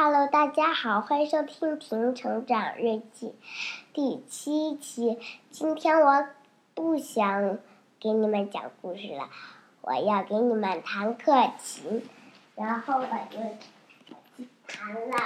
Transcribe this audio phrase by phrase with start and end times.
[0.00, 3.30] Hello，大家好，欢迎收听《婷成长日记》
[3.92, 5.18] 第七期。
[5.50, 6.24] 今天我
[6.72, 7.58] 不想
[7.98, 9.28] 给你们讲故事了，
[9.80, 12.08] 我要给你们弹课琴，
[12.54, 13.40] 然后我就
[14.68, 15.16] 弹了。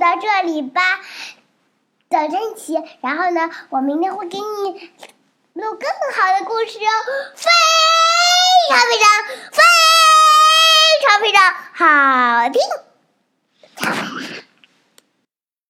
[0.00, 0.80] 到这里吧。
[2.08, 4.90] 早晨起，然后呢，我明天会给你
[5.52, 6.90] 录更好的故事哦，
[7.36, 7.48] 非
[8.70, 9.06] 常非常
[9.52, 9.62] 非
[11.06, 12.60] 常非常好听。